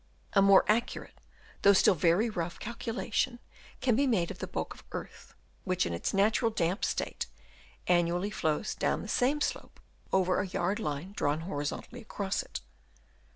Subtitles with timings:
[0.33, 1.21] A more accurate,
[1.61, 3.37] though still very rough, calculation
[3.81, 7.27] can be made of the bulk of earth, which in its natural damp state
[7.87, 9.79] annually flows down the same slope
[10.11, 12.61] over a yard line drawn horizontally across it.